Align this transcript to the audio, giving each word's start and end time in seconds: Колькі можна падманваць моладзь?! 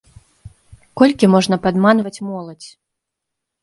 Колькі 1.03 1.31
можна 1.35 1.55
падманваць 1.69 2.17
моладзь?! 2.33 2.69